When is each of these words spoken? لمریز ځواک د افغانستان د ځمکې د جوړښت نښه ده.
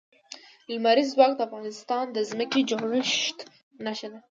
لمریز 0.71 1.09
ځواک 1.13 1.31
د 1.35 1.39
افغانستان 1.47 2.05
د 2.11 2.17
ځمکې 2.29 2.61
د 2.63 2.67
جوړښت 2.69 3.37
نښه 3.85 4.07
ده. 4.11 4.19